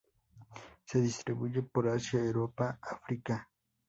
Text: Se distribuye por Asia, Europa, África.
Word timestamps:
Se 0.83 0.99
distribuye 0.99 1.61
por 1.61 1.87
Asia, 1.87 2.21
Europa, 2.21 2.75
África. 2.81 3.47